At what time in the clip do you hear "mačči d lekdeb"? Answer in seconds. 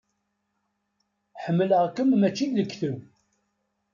2.19-2.99